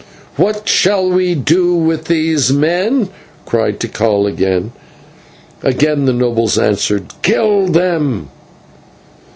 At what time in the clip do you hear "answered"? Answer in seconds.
6.57-7.13